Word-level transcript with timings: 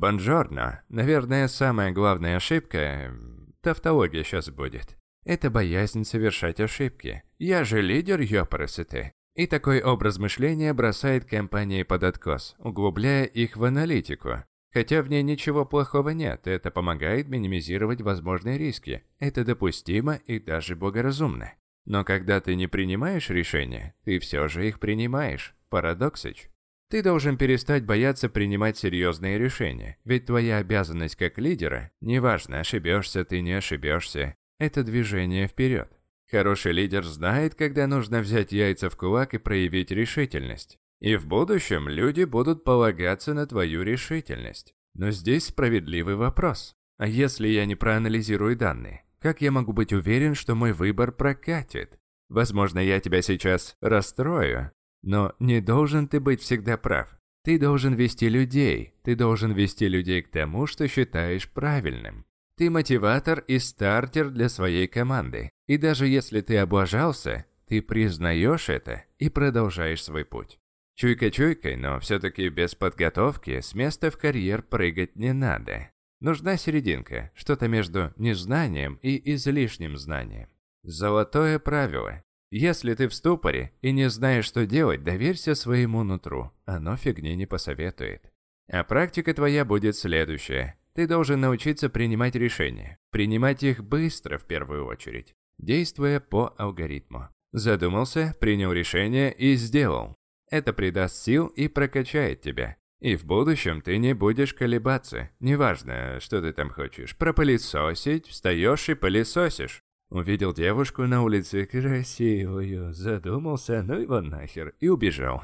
Бонжорно. 0.00 0.82
Наверное, 0.88 1.46
самая 1.46 1.92
главная 1.92 2.36
ошибка... 2.36 3.14
Тавтология 3.60 4.24
сейчас 4.24 4.48
будет. 4.48 4.96
Это 5.26 5.50
боязнь 5.50 6.04
совершать 6.04 6.58
ошибки. 6.58 7.22
Я 7.38 7.64
же 7.64 7.82
лидер, 7.82 8.22
ёпарасоты. 8.22 9.12
И 9.34 9.46
такой 9.46 9.82
образ 9.82 10.16
мышления 10.16 10.72
бросает 10.72 11.26
компании 11.26 11.82
под 11.82 12.04
откос, 12.04 12.56
углубляя 12.58 13.24
их 13.24 13.58
в 13.58 13.64
аналитику. 13.64 14.44
Хотя 14.72 15.02
в 15.02 15.10
ней 15.10 15.22
ничего 15.22 15.66
плохого 15.66 16.08
нет, 16.08 16.46
это 16.46 16.70
помогает 16.70 17.28
минимизировать 17.28 18.00
возможные 18.00 18.56
риски. 18.56 19.02
Это 19.18 19.44
допустимо 19.44 20.14
и 20.14 20.38
даже 20.38 20.76
благоразумно. 20.76 21.52
Но 21.84 22.04
когда 22.04 22.40
ты 22.40 22.54
не 22.54 22.68
принимаешь 22.68 23.28
решения, 23.28 23.94
ты 24.04 24.18
все 24.18 24.48
же 24.48 24.66
их 24.66 24.80
принимаешь. 24.80 25.54
Парадоксич. 25.68 26.48
Ты 26.90 27.04
должен 27.04 27.36
перестать 27.36 27.86
бояться 27.86 28.28
принимать 28.28 28.76
серьезные 28.76 29.38
решения, 29.38 29.96
ведь 30.04 30.26
твоя 30.26 30.56
обязанность 30.56 31.14
как 31.14 31.38
лидера, 31.38 31.92
неважно, 32.00 32.58
ошибешься 32.58 33.24
ты, 33.24 33.42
не 33.42 33.52
ошибешься, 33.52 34.34
это 34.58 34.82
движение 34.82 35.46
вперед. 35.46 35.88
Хороший 36.28 36.72
лидер 36.72 37.04
знает, 37.04 37.54
когда 37.54 37.86
нужно 37.86 38.20
взять 38.20 38.50
яйца 38.50 38.90
в 38.90 38.96
кулак 38.96 39.34
и 39.34 39.38
проявить 39.38 39.92
решительность. 39.92 40.78
И 41.00 41.14
в 41.14 41.26
будущем 41.26 41.88
люди 41.88 42.24
будут 42.24 42.64
полагаться 42.64 43.34
на 43.34 43.46
твою 43.46 43.82
решительность. 43.82 44.74
Но 44.94 45.12
здесь 45.12 45.46
справедливый 45.46 46.16
вопрос. 46.16 46.74
А 46.98 47.06
если 47.06 47.46
я 47.46 47.66
не 47.66 47.76
проанализирую 47.76 48.56
данные, 48.56 49.04
как 49.20 49.40
я 49.40 49.52
могу 49.52 49.72
быть 49.72 49.92
уверен, 49.92 50.34
что 50.34 50.56
мой 50.56 50.72
выбор 50.72 51.12
прокатит? 51.12 52.00
Возможно, 52.28 52.80
я 52.80 53.00
тебя 53.00 53.22
сейчас 53.22 53.76
расстрою, 53.80 54.72
но 55.02 55.34
не 55.38 55.60
должен 55.60 56.08
ты 56.08 56.20
быть 56.20 56.40
всегда 56.40 56.76
прав. 56.76 57.16
Ты 57.42 57.58
должен 57.58 57.94
вести 57.94 58.28
людей, 58.28 58.94
ты 59.02 59.14
должен 59.16 59.52
вести 59.52 59.88
людей 59.88 60.22
к 60.22 60.30
тому, 60.30 60.66
что 60.66 60.86
считаешь 60.88 61.50
правильным. 61.50 62.26
Ты 62.56 62.68
мотиватор 62.68 63.38
и 63.46 63.58
стартер 63.58 64.28
для 64.28 64.50
своей 64.50 64.86
команды. 64.86 65.48
И 65.66 65.78
даже 65.78 66.06
если 66.06 66.42
ты 66.42 66.58
облажался, 66.58 67.46
ты 67.66 67.80
признаешь 67.80 68.68
это 68.68 69.04
и 69.18 69.30
продолжаешь 69.30 70.02
свой 70.02 70.26
путь. 70.26 70.58
Чуйка-чуйкой, 70.96 71.76
но 71.76 71.98
все-таки 72.00 72.50
без 72.50 72.74
подготовки 72.74 73.60
с 73.60 73.74
места 73.74 74.10
в 74.10 74.18
карьер 74.18 74.62
прыгать 74.62 75.16
не 75.16 75.32
надо. 75.32 75.90
Нужна 76.20 76.58
серединка, 76.58 77.30
что-то 77.34 77.68
между 77.68 78.12
незнанием 78.16 78.98
и 79.00 79.32
излишним 79.32 79.96
знанием. 79.96 80.50
Золотое 80.82 81.58
правило. 81.58 82.22
Если 82.50 82.94
ты 82.94 83.06
в 83.06 83.14
ступоре 83.14 83.72
и 83.80 83.92
не 83.92 84.10
знаешь, 84.10 84.44
что 84.44 84.66
делать, 84.66 85.04
доверься 85.04 85.54
своему 85.54 86.02
нутру. 86.02 86.52
Оно 86.64 86.96
фигни 86.96 87.36
не 87.36 87.46
посоветует. 87.46 88.32
А 88.68 88.82
практика 88.82 89.32
твоя 89.32 89.64
будет 89.64 89.96
следующая. 89.96 90.76
Ты 90.94 91.06
должен 91.06 91.40
научиться 91.40 91.88
принимать 91.88 92.34
решения. 92.34 92.98
Принимать 93.10 93.62
их 93.62 93.84
быстро 93.84 94.38
в 94.38 94.46
первую 94.46 94.86
очередь, 94.86 95.34
действуя 95.58 96.18
по 96.18 96.54
алгоритму. 96.58 97.28
Задумался, 97.52 98.34
принял 98.40 98.72
решение 98.72 99.32
и 99.32 99.54
сделал. 99.54 100.16
Это 100.50 100.72
придаст 100.72 101.16
сил 101.22 101.46
и 101.46 101.68
прокачает 101.68 102.40
тебя. 102.40 102.76
И 103.00 103.14
в 103.16 103.24
будущем 103.24 103.80
ты 103.80 103.96
не 103.96 104.12
будешь 104.12 104.54
колебаться. 104.54 105.30
Неважно, 105.38 106.18
что 106.20 106.42
ты 106.42 106.52
там 106.52 106.70
хочешь. 106.70 107.16
Пропылесосить, 107.16 108.26
встаешь 108.26 108.88
и 108.88 108.94
пылесосишь. 108.94 109.82
Увидел 110.10 110.52
девушку 110.52 111.02
на 111.06 111.22
улице 111.22 111.66
красивую, 111.66 112.92
задумался, 112.92 113.82
ну 113.84 114.00
его 114.00 114.20
нахер, 114.20 114.74
и 114.80 114.88
убежал. 114.88 115.40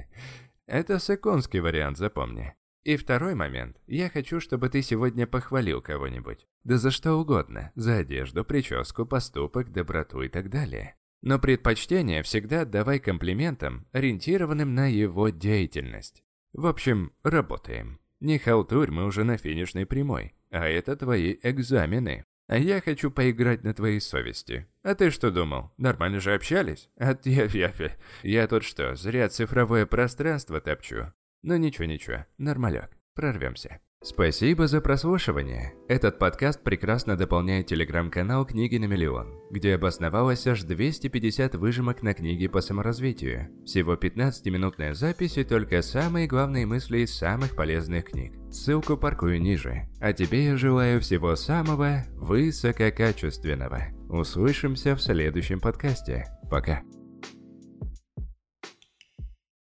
Это 0.66 0.98
саконский 0.98 1.60
вариант, 1.60 1.98
запомни. 1.98 2.52
И 2.82 2.96
второй 2.96 3.36
момент. 3.36 3.76
Я 3.86 4.08
хочу, 4.08 4.40
чтобы 4.40 4.68
ты 4.68 4.82
сегодня 4.82 5.28
похвалил 5.28 5.80
кого-нибудь. 5.80 6.48
Да 6.64 6.78
за 6.78 6.90
что 6.90 7.14
угодно. 7.14 7.70
За 7.76 7.98
одежду, 7.98 8.44
прическу, 8.44 9.06
поступок, 9.06 9.70
доброту 9.70 10.22
и 10.22 10.28
так 10.28 10.50
далее. 10.50 10.96
Но 11.22 11.38
предпочтение 11.38 12.24
всегда 12.24 12.62
отдавай 12.62 12.98
комплиментам, 12.98 13.86
ориентированным 13.92 14.74
на 14.74 14.88
его 14.88 15.28
деятельность. 15.28 16.24
В 16.52 16.66
общем, 16.66 17.12
работаем. 17.22 18.00
Не 18.18 18.38
халтурь, 18.38 18.90
мы 18.90 19.04
уже 19.04 19.22
на 19.22 19.36
финишной 19.36 19.86
прямой. 19.86 20.34
А 20.50 20.66
это 20.66 20.96
твои 20.96 21.36
экзамены. 21.40 22.24
А 22.52 22.58
я 22.58 22.82
хочу 22.82 23.10
поиграть 23.10 23.64
на 23.64 23.72
твоей 23.72 23.98
совести. 23.98 24.68
А 24.82 24.94
ты 24.94 25.10
что 25.10 25.30
думал? 25.30 25.72
Нормально 25.78 26.20
же 26.20 26.34
общались? 26.34 26.90
А 26.98 27.16
я, 27.24 27.44
я, 27.44 27.72
я, 27.78 27.92
я 28.22 28.46
тут 28.46 28.62
что, 28.62 28.94
зря 28.94 29.30
цифровое 29.30 29.86
пространство 29.86 30.60
топчу? 30.60 31.14
Но 31.40 31.56
ничего-ничего, 31.56 32.26
нормаляк, 32.36 32.90
прорвемся. 33.14 33.80
Спасибо 34.04 34.66
за 34.66 34.80
прослушивание. 34.80 35.74
Этот 35.86 36.18
подкаст 36.18 36.60
прекрасно 36.64 37.16
дополняет 37.16 37.68
телеграм-канал 37.68 38.44
«Книги 38.44 38.76
на 38.76 38.86
миллион», 38.86 39.38
где 39.50 39.76
обосновалось 39.76 40.44
аж 40.48 40.64
250 40.64 41.54
выжимок 41.54 42.02
на 42.02 42.12
книги 42.12 42.48
по 42.48 42.60
саморазвитию. 42.60 43.48
Всего 43.64 43.94
15-минутная 43.94 44.94
запись 44.94 45.38
и 45.38 45.44
только 45.44 45.82
самые 45.82 46.26
главные 46.26 46.66
мысли 46.66 46.98
из 46.98 47.14
самых 47.14 47.54
полезных 47.54 48.06
книг. 48.06 48.32
Ссылку 48.50 48.96
паркую 48.96 49.40
ниже. 49.40 49.88
А 50.00 50.12
тебе 50.12 50.46
я 50.46 50.56
желаю 50.56 51.00
всего 51.00 51.36
самого 51.36 52.04
высококачественного. 52.16 53.84
Услышимся 54.08 54.96
в 54.96 55.00
следующем 55.00 55.60
подкасте. 55.60 56.26
Пока. 56.50 56.82